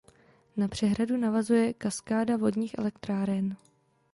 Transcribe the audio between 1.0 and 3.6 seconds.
navazuje kaskáda vodních elektráren.